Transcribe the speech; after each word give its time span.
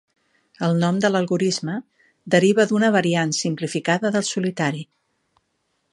El 0.67 0.79
nom 0.83 1.01
de 1.03 1.11
l'algorisme 1.15 1.75
deriva 2.35 2.67
d'una 2.71 2.91
variant 2.97 3.37
simplificada 3.41 4.13
del 4.17 4.29
solitari. 4.35 4.83